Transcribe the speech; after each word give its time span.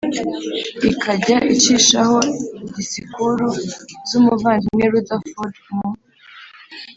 ikajya 0.89 1.37
icishaho 1.53 2.19
disikuru 2.75 3.47
z 4.09 4.11
umuvandimwe 4.19 4.85
Rutherford 4.93 5.55
mu 5.75 5.89